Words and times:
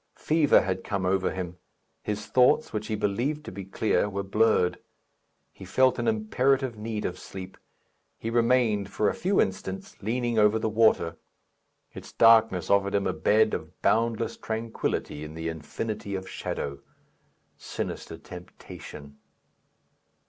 Fever 0.17 0.61
had 0.61 0.83
come 0.83 1.05
over 1.05 1.29
him. 1.29 1.57
His 2.01 2.25
thoughts, 2.25 2.73
which 2.73 2.87
he 2.87 2.95
believed 2.95 3.45
to 3.45 3.51
be 3.51 3.63
clear, 3.63 4.09
were 4.09 4.23
blurred. 4.23 4.79
He 5.53 5.63
felt 5.63 5.99
an 5.99 6.07
imperative 6.07 6.75
need 6.75 7.05
of 7.05 7.19
sleep. 7.19 7.55
He 8.17 8.31
remained 8.31 8.89
for 8.89 9.09
a 9.09 9.13
few 9.13 9.39
instants 9.39 10.01
leaning 10.01 10.39
over 10.39 10.57
the 10.57 10.69
water. 10.71 11.17
Its 11.93 12.11
darkness 12.13 12.67
offered 12.67 12.95
him 12.95 13.05
a 13.05 13.13
bed 13.13 13.53
of 13.53 13.79
boundless 13.83 14.37
tranquillity 14.37 15.23
in 15.23 15.35
the 15.35 15.49
infinity 15.49 16.15
of 16.15 16.27
shadow. 16.27 16.79
Sinister 17.59 18.17
temptation! 18.17 19.19